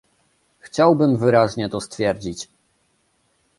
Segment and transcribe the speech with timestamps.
[0.61, 2.47] Chciałbym wyraźnie to stwierdzić